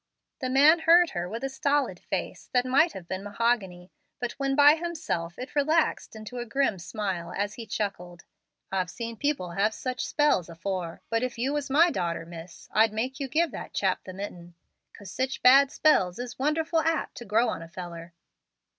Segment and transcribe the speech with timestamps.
[0.39, 4.55] The man heard her with a stolid face that might have been mahogany, but when
[4.55, 8.25] by himself it relaxed into a grim smile as he chuckled,
[8.71, 12.91] "I've seen people have such spells afore; but if you was my darter, miss, I'd
[12.93, 14.55] make you give that chap the mitten,
[14.97, 18.13] 'cause sich bad spells is wonderful apt to grow on a feller."